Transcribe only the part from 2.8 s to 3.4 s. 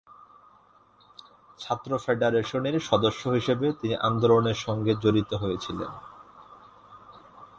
সদস্য